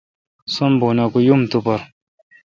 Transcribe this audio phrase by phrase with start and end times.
[0.53, 1.79] سم بونہ کہ یم تو پر۔